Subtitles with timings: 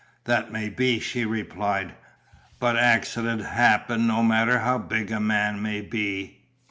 [0.23, 1.93] "That may be," she replied,
[2.59, 6.39] "but accidents happen no matter how big a man may be.